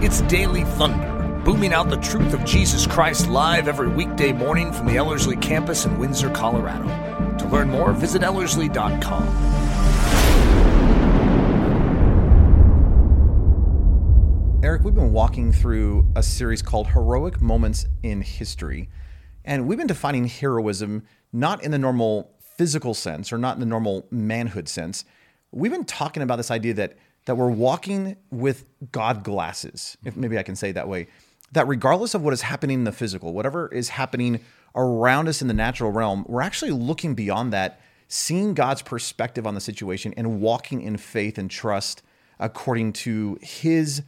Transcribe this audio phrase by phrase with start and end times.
[0.00, 4.86] It's Daily Thunder, booming out the truth of Jesus Christ live every weekday morning from
[4.86, 6.86] the Ellerslie campus in Windsor, Colorado.
[7.38, 9.24] To learn more, visit Ellerslie.com.
[14.62, 18.88] Eric, we've been walking through a series called Heroic Moments in History.
[19.44, 21.02] And we've been defining heroism
[21.32, 25.04] not in the normal physical sense or not in the normal manhood sense.
[25.50, 26.96] We've been talking about this idea that
[27.28, 31.08] that we're walking with God glasses, if maybe I can say that way,
[31.52, 34.40] that regardless of what is happening in the physical, whatever is happening
[34.74, 39.54] around us in the natural realm, we're actually looking beyond that, seeing God's perspective on
[39.54, 42.02] the situation and walking in faith and trust
[42.40, 44.00] according to his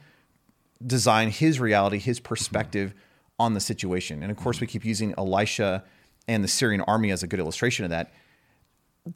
[0.87, 2.95] design, his reality, his perspective
[3.39, 4.23] on the situation.
[4.23, 5.84] And of course, we keep using Elisha
[6.27, 8.14] and the Syrian army as a good illustration of that.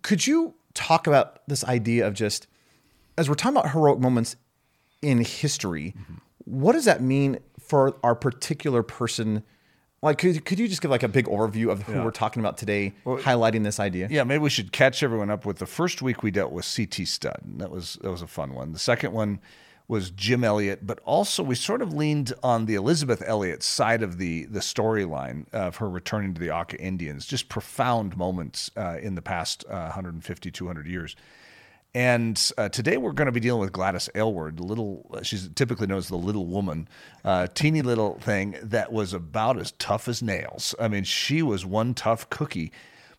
[0.02, 2.48] Could you talk about this idea of just
[3.16, 4.36] as we're talking about heroic moments
[5.02, 6.14] in history, mm-hmm.
[6.44, 9.42] what does that mean for our particular person?
[10.02, 12.04] Like, could, could you just give like a big overview of who yeah.
[12.04, 14.08] we're talking about today, well, highlighting this idea?
[14.10, 17.06] Yeah, maybe we should catch everyone up with the first week we dealt with CT
[17.06, 17.40] Studd.
[17.58, 18.72] That was that was a fun one.
[18.72, 19.40] The second one
[19.86, 24.18] was Jim Elliot, but also we sort of leaned on the Elisabeth Elliot side of
[24.18, 27.26] the the storyline of her returning to the Auca Indians.
[27.26, 31.16] Just profound moments uh, in the past uh, 150, 200 years.
[31.94, 35.08] And uh, today we're going to be dealing with Gladys Aylward, little.
[35.22, 36.88] She's typically known as the little woman,
[37.24, 40.74] uh, teeny little thing that was about as tough as nails.
[40.80, 42.72] I mean, she was one tough cookie,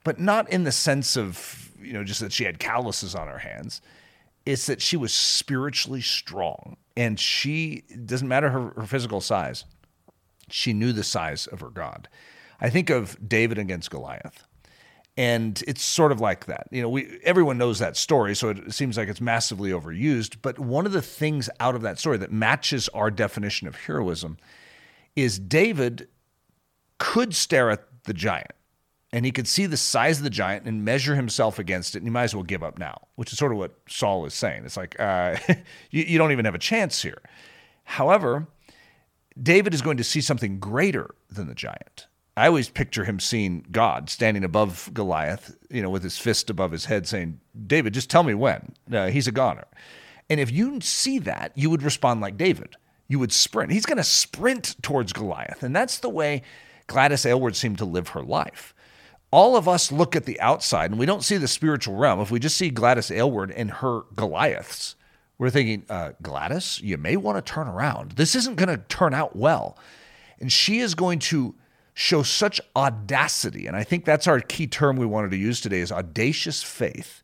[0.03, 3.37] but not in the sense of you know just that she had calluses on her
[3.37, 3.81] hands.
[4.45, 9.63] It's that she was spiritually strong, and she doesn't matter her, her physical size.
[10.49, 12.09] She knew the size of her God.
[12.59, 14.44] I think of David against Goliath
[15.17, 16.67] and it's sort of like that.
[16.71, 20.37] You know we everyone knows that story so it seems like it's massively overused.
[20.41, 24.37] But one of the things out of that story that matches our definition of heroism
[25.15, 26.07] is david
[26.97, 28.51] could stare at the giant
[29.13, 32.07] and he could see the size of the giant and measure himself against it and
[32.07, 34.65] he might as well give up now which is sort of what saul is saying.
[34.65, 35.37] It's like uh,
[35.91, 37.21] you, you don't even have a chance here.
[37.83, 38.47] However
[39.41, 43.65] david is going to see something greater than the giant I always picture him seeing
[43.71, 48.09] God standing above Goliath, you know, with his fist above his head, saying, "David, just
[48.09, 49.65] tell me when." Uh, he's a goner.
[50.29, 52.75] And if you see that, you would respond like David.
[53.07, 53.71] You would sprint.
[53.71, 56.41] He's going to sprint towards Goliath, and that's the way
[56.87, 58.73] Gladys Aylward seemed to live her life.
[59.31, 62.21] All of us look at the outside and we don't see the spiritual realm.
[62.21, 64.95] If we just see Gladys Aylward and her Goliaths,
[65.37, 68.13] we're thinking, uh, Gladys, you may want to turn around.
[68.13, 69.77] This isn't going to turn out well.
[70.39, 71.55] And she is going to
[71.95, 73.65] show such audacity.
[73.65, 77.23] And I think that's our key term we wanted to use today is audacious faith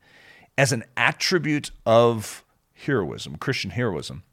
[0.57, 2.43] as an attribute of
[2.85, 4.23] heroism, Christian heroism,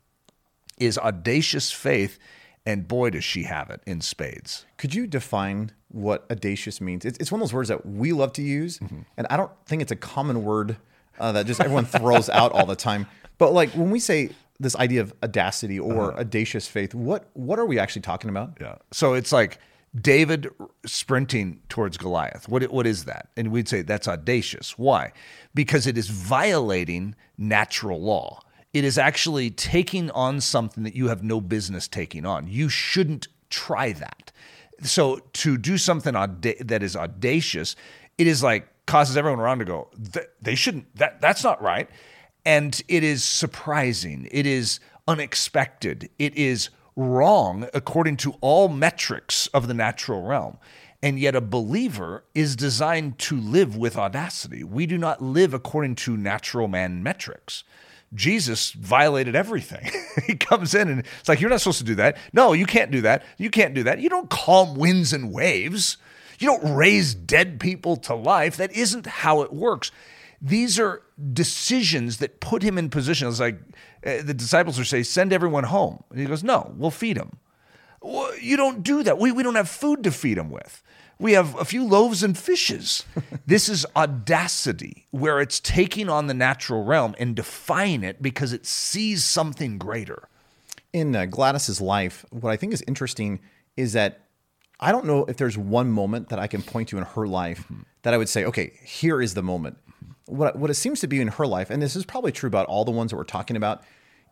[0.79, 2.19] is audacious faith.
[2.65, 4.65] And boy, does she have it in spades.
[4.77, 7.05] Could you define what audacious means?
[7.05, 8.79] It's, it's one of those words that we love to use.
[8.79, 9.01] Mm-hmm.
[9.17, 10.77] And I don't think it's a common word
[11.19, 13.07] uh, that just everyone throws out all the time.
[13.39, 16.21] But like when we say this idea of audacity or uh-huh.
[16.21, 18.59] audacious faith, what what are we actually talking about?
[18.61, 18.77] Yeah.
[18.93, 19.59] So it's like
[19.99, 20.49] David
[20.85, 22.49] sprinting towards Goliath.
[22.49, 23.29] What, what is that?
[23.37, 24.79] And we'd say that's audacious.
[24.79, 25.13] Why?
[25.55, 28.41] Because it is violating natural law.
[28.75, 32.49] It is actually taking on something that you have no business taking on.
[32.49, 34.31] You shouldn't try that.
[34.83, 37.75] So to do something auda- that is audacious,
[38.19, 39.91] it is like causes everyone around to go,
[40.41, 41.89] they shouldn't, that, that's not right.
[42.45, 44.29] And it is surprising.
[44.31, 46.11] It is unexpected.
[46.19, 50.59] It is wrong according to all metrics of the natural realm.
[51.01, 54.65] And yet, a believer is designed to live with audacity.
[54.65, 57.63] We do not live according to natural man metrics.
[58.15, 59.89] Jesus violated everything.
[60.27, 62.17] he comes in and it's like, You're not supposed to do that.
[62.33, 63.23] No, you can't do that.
[63.37, 64.01] You can't do that.
[64.01, 65.99] You don't calm winds and waves.
[66.41, 68.57] You don't raise dead people to life.
[68.57, 69.93] That isn't how it works.
[70.41, 73.29] These are decisions that put him in position.
[73.29, 73.59] It's like
[74.07, 76.03] uh, the disciples are saying, send everyone home.
[76.11, 77.39] And he goes, no, we'll feed them.
[78.01, 79.19] Well, you don't do that.
[79.19, 80.83] We, we don't have food to feed them with.
[81.19, 83.05] We have a few loaves and fishes.
[83.47, 88.65] this is audacity, where it's taking on the natural realm and defying it because it
[88.65, 90.29] sees something greater.
[90.93, 93.41] In uh, Gladys's life, what I think is interesting
[93.77, 94.21] is that
[94.79, 97.65] I don't know if there's one moment that I can point to in her life
[97.65, 97.83] mm-hmm.
[98.03, 99.77] that I would say, okay, here is the moment
[100.29, 102.67] what what it seems to be in her life, and this is probably true about
[102.67, 103.83] all the ones that we're talking about,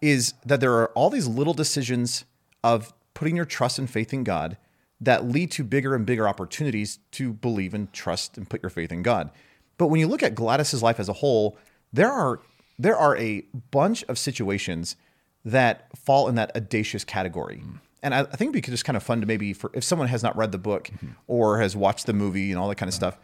[0.00, 2.24] is that there are all these little decisions
[2.62, 4.56] of putting your trust and faith in God
[5.00, 8.92] that lead to bigger and bigger opportunities to believe and trust and put your faith
[8.92, 9.30] in God.
[9.78, 11.58] But when you look at Gladys's life as a whole,
[11.92, 12.40] there are
[12.78, 14.96] there are a bunch of situations
[15.44, 17.56] that fall in that audacious category.
[17.56, 17.76] Mm-hmm.
[18.02, 20.08] And I, I think it'd be just kind of fun to maybe for if someone
[20.08, 21.12] has not read the book mm-hmm.
[21.26, 23.18] or has watched the movie and all that kind of stuff,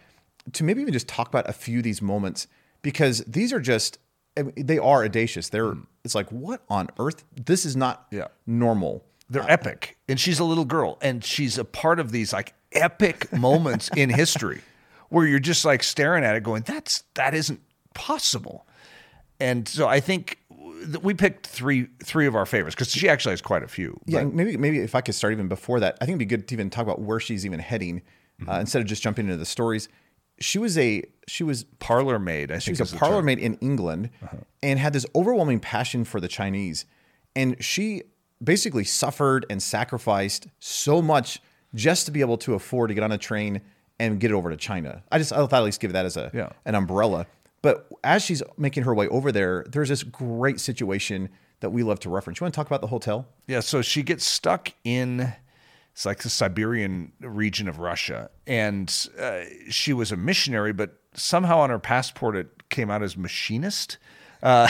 [0.52, 2.46] to maybe even just talk about a few of these moments
[2.82, 3.98] because these are just
[4.36, 5.48] they are audacious.
[5.48, 5.86] They're mm.
[6.04, 7.24] it's like what on earth?
[7.34, 8.28] This is not Yeah.
[8.46, 9.04] normal.
[9.28, 9.96] They're uh, epic.
[10.08, 14.10] And she's a little girl and she's a part of these like epic moments in
[14.10, 14.60] history
[15.08, 17.60] where you're just like staring at it going, that's that isn't
[17.94, 18.66] possible.
[19.38, 20.38] And so I think
[20.84, 24.00] th- we picked three three of our favorites because she actually has quite a few.
[24.06, 26.48] Yeah, maybe maybe if I could start even before that, I think it'd be good
[26.48, 28.02] to even talk about where she's even heading
[28.40, 28.60] uh, mm-hmm.
[28.60, 29.88] instead of just jumping into the stories.
[30.42, 33.54] She was a she was Parlor maid, I she think was a parlor maid in
[33.56, 34.38] England uh-huh.
[34.62, 36.84] and had this overwhelming passion for the Chinese,
[37.36, 38.02] and she
[38.42, 41.40] basically suffered and sacrificed so much
[41.74, 43.60] just to be able to afford to get on a train
[43.98, 45.02] and get it over to China.
[45.12, 46.50] I just I thought I'd at least give that as a Yeah.
[46.64, 47.26] an umbrella.
[47.62, 51.28] But as she's making her way over there, there's this great situation
[51.60, 52.40] that we love to reference.
[52.40, 53.28] You want to talk about the hotel?
[53.46, 55.32] Yeah, so she gets stuck in
[55.92, 61.58] it's like the Siberian region of Russia, and uh, she was a missionary, but somehow
[61.58, 63.98] on her passport it came out as machinist.
[64.42, 64.68] Uh,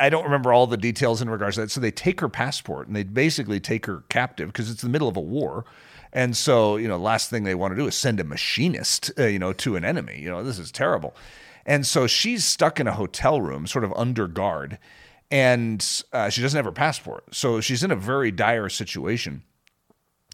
[0.00, 1.70] I don't remember all the details in regards to that.
[1.70, 5.08] So they take her passport and they basically take her captive because it's the middle
[5.08, 5.64] of a war.
[6.12, 9.24] And so, you know, last thing they want to do is send a machinist, uh,
[9.24, 10.20] you know, to an enemy.
[10.20, 11.16] You know, this is terrible.
[11.64, 14.78] And so she's stuck in a hotel room, sort of under guard,
[15.30, 17.34] and uh, she doesn't have her passport.
[17.34, 19.42] So she's in a very dire situation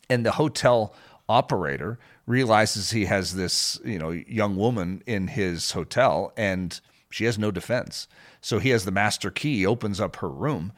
[0.08, 0.94] and the hotel
[1.28, 7.38] operator realizes he has this you know young woman in his hotel and she has
[7.38, 8.08] no defense
[8.40, 10.72] so he has the master key opens up her room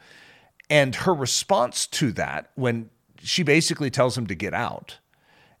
[0.69, 2.89] and her response to that when
[3.21, 4.99] she basically tells him to get out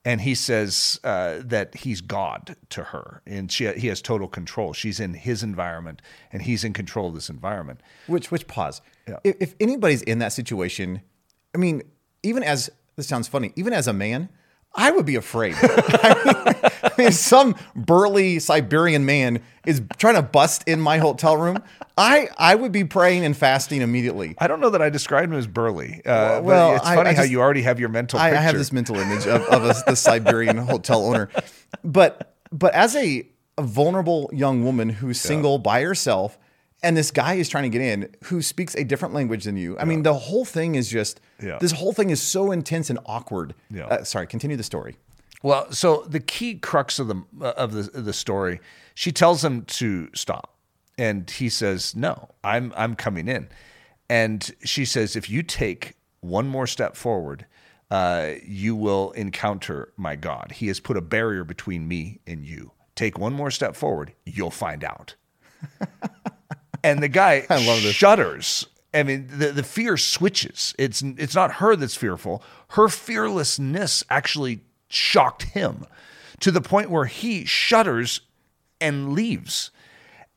[0.03, 4.73] and he says uh, that he's God to her, and she he has total control.
[4.73, 6.01] She's in his environment,
[6.31, 7.81] and he's in control of this environment.
[8.07, 8.81] Which which pause.
[9.07, 9.17] Yeah.
[9.23, 11.01] If, if anybody's in that situation,
[11.53, 11.83] I mean,
[12.23, 14.29] even as this sounds funny, even as a man,
[14.73, 15.55] I would be afraid.
[15.61, 20.97] I mean, I mean, if some burly Siberian man is trying to bust in my
[20.97, 21.61] hotel room,
[21.97, 24.35] I I would be praying and fasting immediately.
[24.37, 26.01] I don't know that I described him as burly.
[26.05, 28.17] Uh, Well, it's funny I how just- you already have your mental.
[28.19, 31.29] I, I have this mental image of, of a, the Siberian hotel owner,
[31.83, 33.27] but but as a,
[33.57, 36.37] a vulnerable young woman who's single by herself,
[36.83, 39.77] and this guy is trying to get in who speaks a different language than you.
[39.77, 41.57] I mean, the whole thing is just Yeah.
[41.59, 43.53] this whole thing is so intense and awkward.
[43.69, 43.85] Yeah.
[43.85, 44.97] Uh, sorry, continue the story.
[45.43, 48.59] Well, so the key crux of the of the of the story,
[48.93, 50.55] she tells him to stop,
[50.97, 53.49] and he says, "No, I'm I'm coming in,"
[54.09, 57.45] and she says, "If you take one more step forward."
[57.89, 60.53] Uh, you will encounter my God.
[60.55, 62.71] He has put a barrier between me and you.
[62.95, 65.15] Take one more step forward, you'll find out.
[66.83, 67.95] and the guy I love this.
[67.95, 68.67] shudders.
[68.93, 70.75] I mean, the, the fear switches.
[70.77, 72.43] It's it's not her that's fearful.
[72.69, 75.85] Her fearlessness actually shocked him
[76.41, 78.21] to the point where he shudders
[78.81, 79.71] and leaves.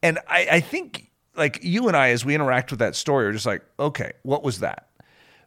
[0.02, 3.32] And I, I think like you and I, as we interact with that story, are
[3.32, 4.88] just like, okay, what was that?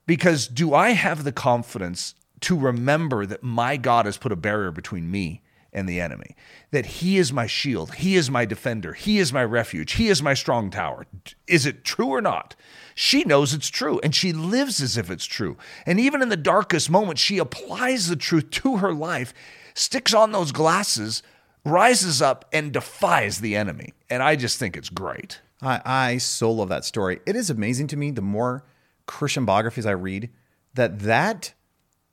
[0.06, 4.72] Because do I have the confidence to remember that my God has put a barrier
[4.72, 5.42] between me
[5.78, 6.36] and the enemy?
[6.72, 10.22] That He is my shield, He is my defender, He is my refuge, He is
[10.24, 11.06] my strong tower.
[11.48, 12.56] Is it true or not?
[12.96, 15.56] She knows it's true and she lives as if it's true.
[15.86, 19.34] And even in the darkest moments, she applies the truth to her life,
[19.76, 21.22] sticks on those glasses,
[21.64, 23.94] rises up, and defies the enemy.
[24.10, 25.42] And I just think it's great.
[25.62, 27.20] I, I so love that story.
[27.26, 28.64] It is amazing to me the more
[29.06, 30.30] Christian biographies I read
[30.74, 31.54] that that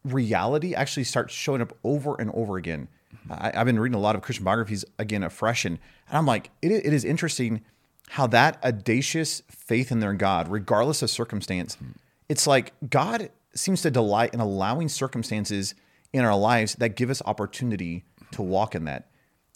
[0.04, 2.88] reality actually starts showing up over and over again.
[3.30, 5.78] I, I've been reading a lot of Christian biographies again afresh, and,
[6.08, 7.62] and I'm like, it, it is interesting
[8.10, 11.76] how that audacious faith in their God, regardless of circumstance,
[12.28, 15.74] it's like God seems to delight in allowing circumstances
[16.12, 19.08] in our lives that give us opportunity to walk in that.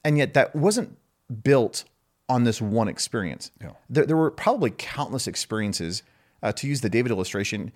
[0.04, 0.96] And yet that wasn't
[1.42, 1.84] built
[2.28, 3.50] on this one experience.
[3.88, 6.02] There, there were probably countless experiences.
[6.40, 7.72] Uh, to use the David illustration,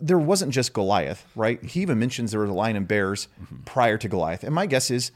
[0.00, 1.62] there wasn't just Goliath, right?
[1.62, 3.28] He even mentions there was a lion and bears
[3.64, 4.44] prior to Goliath.
[4.44, 5.10] And my guess is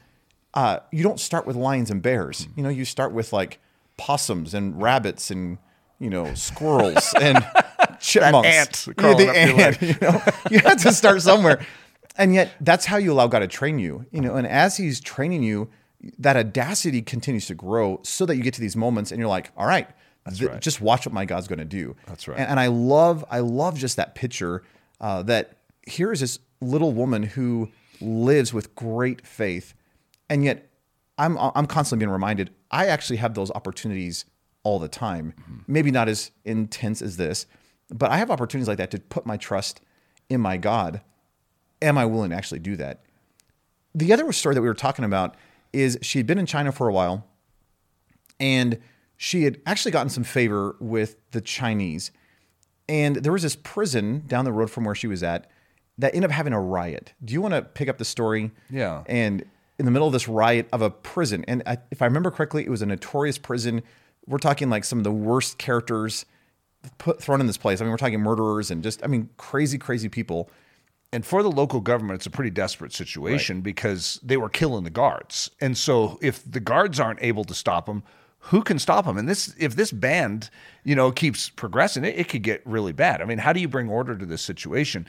[0.53, 2.47] uh, you don't start with lions and bears.
[2.55, 3.59] You know, you start with like
[3.97, 5.57] possums and rabbits and,
[5.99, 7.45] you know, squirrels and
[7.99, 8.87] chipmunks.
[8.87, 11.65] ant Yeah, the up your ant, you know, you have to start somewhere.
[12.17, 14.99] And yet that's how you allow God to train you, you know, and as he's
[14.99, 15.69] training you,
[16.17, 19.51] that audacity continues to grow so that you get to these moments and you're like,
[19.55, 19.87] all right,
[20.29, 20.61] th- right.
[20.61, 21.95] just watch what my God's going to do.
[22.07, 22.37] That's right.
[22.37, 24.63] And, and I love, I love just that picture
[24.99, 29.73] uh, that here is this little woman who lives with great faith,
[30.29, 30.69] and yet
[31.17, 34.25] I'm I'm constantly being reminded I actually have those opportunities
[34.63, 35.33] all the time.
[35.67, 37.45] Maybe not as intense as this,
[37.89, 39.81] but I have opportunities like that to put my trust
[40.29, 41.01] in my God.
[41.81, 43.01] Am I willing to actually do that?
[43.93, 45.35] The other story that we were talking about
[45.73, 47.25] is she had been in China for a while
[48.39, 48.79] and
[49.23, 52.09] she had actually gotten some favor with the Chinese.
[52.89, 55.45] And there was this prison down the road from where she was at
[55.99, 57.13] that ended up having a riot.
[57.23, 58.49] Do you want to pick up the story?
[58.71, 59.03] Yeah.
[59.05, 59.45] And
[59.77, 62.65] in the middle of this riot of a prison, and I, if I remember correctly,
[62.65, 63.83] it was a notorious prison.
[64.25, 66.25] We're talking like some of the worst characters
[66.97, 67.79] put thrown in this place.
[67.79, 70.49] I mean, we're talking murderers and just, I mean, crazy, crazy people.
[71.13, 74.89] And for the local government, it's a pretty desperate situation because they were killing the
[74.89, 75.51] guards.
[75.61, 78.01] And so if the guards aren't able to stop them,
[78.45, 79.17] who can stop them?
[79.17, 80.49] And this, if this band,
[80.83, 83.21] you know, keeps progressing, it, it could get really bad.
[83.21, 85.07] I mean, how do you bring order to this situation?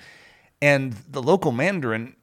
[0.60, 2.14] And the local Mandarin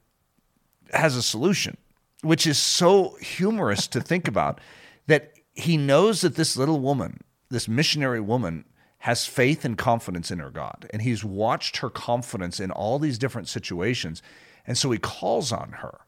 [0.92, 1.76] has a solution,
[2.22, 4.60] which is so humorous to think about
[5.08, 8.64] that he knows that this little woman, this missionary woman,
[8.98, 10.86] has faith and confidence in her God.
[10.90, 14.22] And he's watched her confidence in all these different situations.
[14.66, 16.00] And so he calls on her.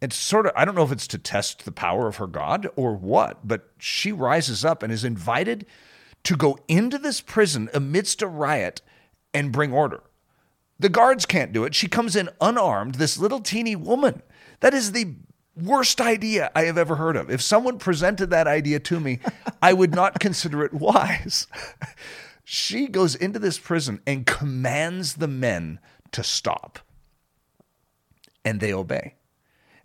[0.00, 2.68] It's sort of, I don't know if it's to test the power of her God
[2.76, 5.66] or what, but she rises up and is invited
[6.24, 8.80] to go into this prison amidst a riot
[9.34, 10.02] and bring order.
[10.78, 11.74] The guards can't do it.
[11.74, 14.22] She comes in unarmed, this little teeny woman.
[14.60, 15.16] That is the
[15.56, 17.30] worst idea I have ever heard of.
[17.30, 19.18] If someone presented that idea to me,
[19.62, 21.48] I would not consider it wise.
[22.44, 25.80] she goes into this prison and commands the men
[26.12, 26.78] to stop.
[28.44, 29.14] And they obey.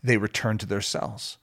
[0.03, 1.37] They return to their cells.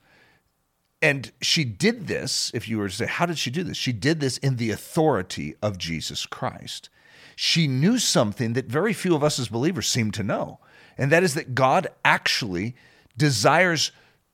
[1.03, 3.77] And she did this, if you were to say, how did she do this?
[3.77, 6.91] She did this in the authority of Jesus Christ.
[7.37, 10.59] She knew something that very few of us as believers seem to know,
[10.99, 12.77] and that is that God actually
[13.17, 13.93] desires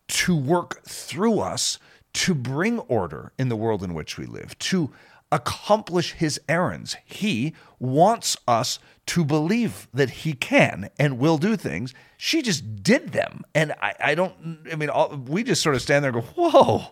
[0.08, 1.78] to work through us
[2.14, 4.90] to bring order in the world in which we live, to
[5.32, 6.96] accomplish his errands.
[7.04, 11.94] He wants us to believe that he can and will do things.
[12.16, 13.42] She just did them.
[13.54, 16.28] And I, I don't, I mean, all, we just sort of stand there and go,
[16.34, 16.84] whoa,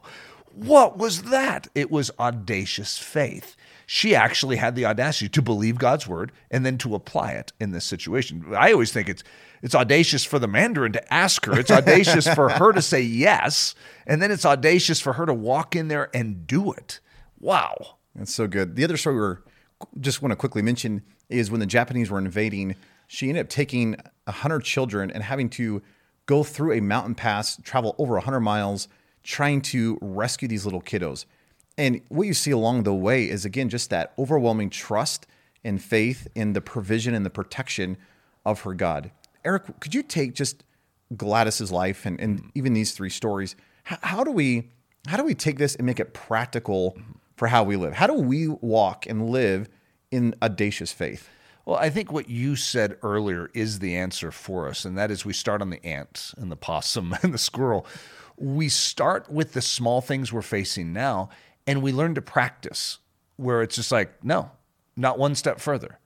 [0.52, 1.68] what was that?
[1.74, 3.56] It was audacious faith.
[3.86, 7.72] She actually had the audacity to believe God's word and then to apply it in
[7.72, 8.44] this situation.
[8.56, 9.22] I always think it's
[9.62, 11.58] it's audacious for the Mandarin to ask her.
[11.58, 13.74] It's audacious for her to say yes,
[14.06, 17.00] and then it's audacious for her to walk in there and do it.
[17.38, 17.96] Wow.
[18.14, 18.76] That's so good.
[18.76, 19.38] The other story
[19.92, 23.50] we just want to quickly mention is when the Japanese were invading, she ended up
[23.50, 25.82] taking 100 children and having to
[26.26, 28.88] go through a mountain pass, travel over 100 miles,
[29.22, 31.24] trying to rescue these little kiddos.
[31.76, 35.26] And what you see along the way is, again, just that overwhelming trust
[35.64, 37.96] and faith in the provision and the protection
[38.44, 39.10] of her God.
[39.44, 40.62] Eric, could you take just
[41.16, 42.48] Gladys's life and, and mm-hmm.
[42.54, 43.56] even these three stories?
[43.84, 44.70] How, how do we
[45.06, 47.12] how do we take this and make it practical mm-hmm.
[47.36, 47.94] For how we live?
[47.94, 49.68] How do we walk and live
[50.10, 51.28] in audacious faith?
[51.64, 55.24] Well, I think what you said earlier is the answer for us, and that is
[55.24, 57.86] we start on the ant and the possum and the squirrel.
[58.36, 61.30] We start with the small things we're facing now,
[61.66, 62.98] and we learn to practice
[63.36, 64.50] where it's just like, no,
[64.96, 65.98] not one step further.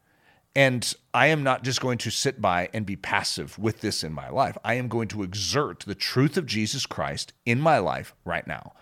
[0.55, 4.13] And I am not just going to sit by and be passive with this in
[4.13, 4.57] my life.
[4.65, 8.73] I am going to exert the truth of Jesus Christ in my life right now.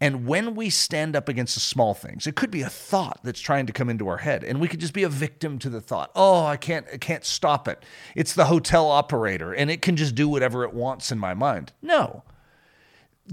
[0.00, 3.40] And when we stand up against the small things, it could be a thought that's
[3.40, 5.80] trying to come into our head, and we could just be a victim to the
[5.80, 6.10] thought.
[6.14, 7.82] Oh, I can't, I can't stop it.
[8.14, 11.72] It's the hotel operator, and it can just do whatever it wants in my mind.
[11.80, 12.24] No.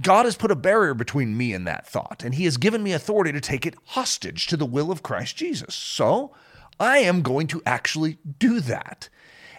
[0.01, 2.93] God has put a barrier between me and that thought, and He has given me
[2.93, 5.75] authority to take it hostage to the will of Christ Jesus.
[5.75, 6.33] So
[6.79, 9.09] I am going to actually do that.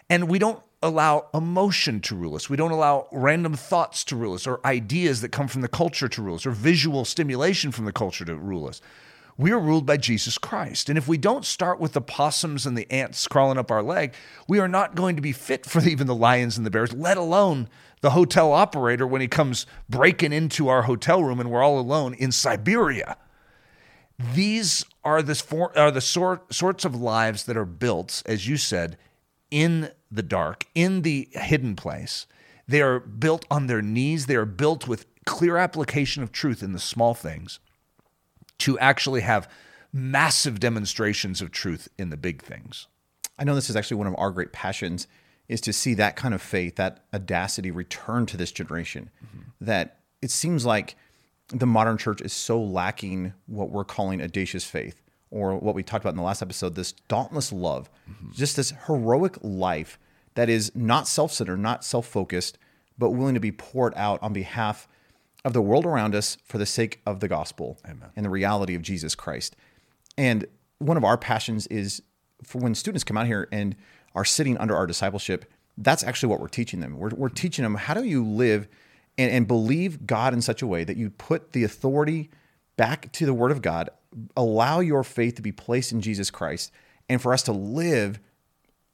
[0.08, 2.50] And we don't allow emotion to rule us.
[2.50, 6.08] We don't allow random thoughts to rule us or ideas that come from the culture
[6.08, 8.80] to rule us or visual stimulation from the culture to rule us.
[9.36, 10.88] We are ruled by Jesus Christ.
[10.88, 14.14] And if we don't start with the possums and the ants crawling up our leg,
[14.46, 17.16] we are not going to be fit for even the lions and the bears, let
[17.16, 17.68] alone
[18.02, 22.14] the hotel operator when he comes breaking into our hotel room and we're all alone
[22.14, 23.16] in Siberia.
[24.18, 28.98] These are the, are the sort, sorts of lives that are built, as you said,
[29.50, 32.26] in the dark, in the hidden place.
[32.66, 34.26] They are built on their knees.
[34.26, 37.58] They are built with clear application of truth in the small things
[38.58, 39.50] to actually have
[39.92, 42.86] massive demonstrations of truth in the big things.
[43.38, 45.06] I know this is actually one of our great passions
[45.48, 49.10] is to see that kind of faith, that audacity return to this generation.
[49.24, 49.40] Mm-hmm.
[49.60, 50.96] That it seems like
[51.48, 56.04] the modern church is so lacking what we're calling audacious faith or what we talked
[56.04, 58.32] about in the last episode, this dauntless love, mm-hmm.
[58.32, 59.98] just this heroic life
[60.34, 62.58] that is not self centered, not self focused,
[62.98, 64.88] but willing to be poured out on behalf
[65.44, 68.10] of the world around us for the sake of the gospel Amen.
[68.16, 69.56] and the reality of Jesus Christ.
[70.16, 70.46] And
[70.78, 72.02] one of our passions is
[72.42, 73.76] for when students come out here and
[74.14, 75.44] are sitting under our discipleship,
[75.76, 76.98] that's actually what we're teaching them.
[76.98, 78.68] We're, we're teaching them how do you live
[79.18, 82.30] and, and believe God in such a way that you put the authority
[82.76, 83.90] back to the Word of God,
[84.36, 86.72] allow your faith to be placed in Jesus Christ,
[87.08, 88.18] and for us to live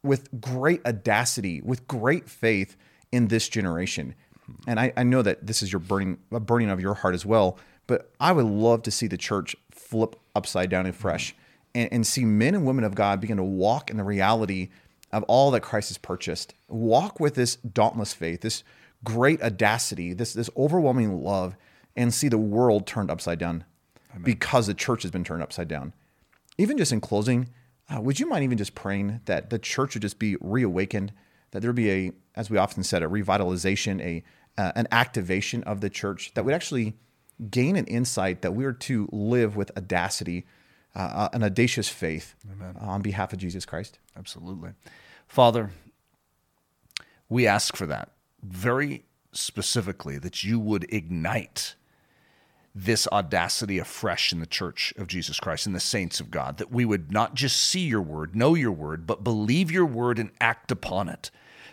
[0.02, 2.76] with great audacity, with great faith
[3.12, 4.14] in this generation.
[4.66, 7.24] And I, I know that this is your burning a burning of your heart as
[7.24, 7.58] well.
[7.86, 11.34] But I would love to see the church flip upside down and fresh
[11.74, 14.68] and, and see men and women of God begin to walk in the reality
[15.12, 16.54] of all that Christ has purchased.
[16.68, 18.62] Walk with this dauntless faith, this
[19.02, 21.56] great audacity, this, this overwhelming love,
[21.96, 23.64] and see the world turned upside down
[24.12, 24.22] Amen.
[24.22, 25.92] because the church has been turned upside down.
[26.58, 27.48] Even just in closing,
[27.94, 31.12] uh, would you mind even just praying that the church would just be reawakened,
[31.50, 34.22] that there be a, as we often said, a revitalization, a
[34.58, 36.94] uh, an activation of the church that would actually
[37.50, 40.44] gain an insight that we are to live with audacity,
[40.94, 42.76] uh, uh an audacious faith Amen.
[42.78, 43.98] on behalf of Jesus Christ.
[44.16, 44.70] Absolutely.
[45.26, 45.70] Father,
[47.28, 48.10] we ask for that
[48.42, 51.74] very specifically, that you would ignite
[52.74, 56.70] this audacity afresh in the church of Jesus Christ and the saints of God, that
[56.70, 60.30] we would not just see your word, know your word, but believe your word and
[60.40, 61.30] act upon it.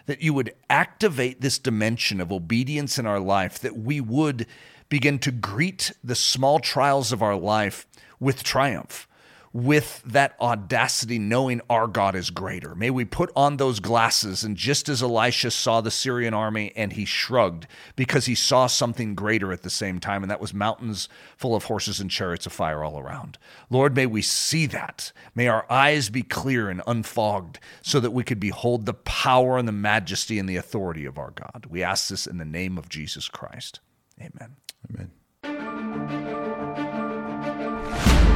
[0.08, 4.48] That you would activate this dimension of obedience in our life, that we would
[4.90, 7.86] begin to greet the small trials of our life
[8.20, 9.08] with triumph,
[9.54, 12.76] with that audacity, knowing our God is greater.
[12.76, 16.94] May we put on those glasses, and just as Elisha saw the Syrian army and
[16.94, 21.10] he shrugged because he saw something greater at the same time, and that was mountains
[21.38, 23.38] full of horses and chariots of fire all around.
[23.70, 25.12] Lord, may we see that.
[25.34, 29.68] May our eyes be clear and unfogged so that we could behold the power and
[29.68, 31.68] the majesty and the authority of our God.
[31.70, 33.80] We ask this in the name of Jesus Christ.
[34.20, 34.56] Amen.
[34.90, 36.47] Amen.